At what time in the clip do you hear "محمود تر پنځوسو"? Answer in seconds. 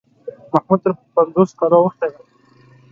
0.53-1.57